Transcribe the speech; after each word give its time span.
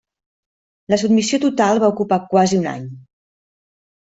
La 0.93 0.97
submissió 1.01 1.39
total 1.43 1.83
va 1.83 1.91
ocupar 1.93 2.19
quasi 2.33 2.59
un 2.63 2.67
any. 2.73 2.89